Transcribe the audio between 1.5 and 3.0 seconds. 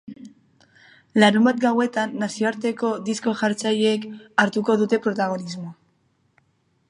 gauetan, nazioarteko